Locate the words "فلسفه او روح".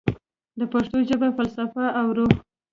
1.37-2.33